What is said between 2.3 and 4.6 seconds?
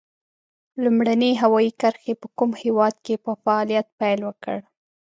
کوم هېواد کې په فعالیت پیل وکړ؟